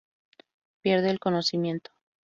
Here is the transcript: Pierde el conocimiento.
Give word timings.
Pierde 0.81 1.11
el 1.11 1.19
conocimiento. 1.19 1.91